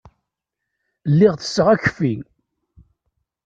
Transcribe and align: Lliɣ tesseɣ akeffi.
Lliɣ 1.11 1.33
tesseɣ 1.35 1.67
akeffi. 1.73 2.13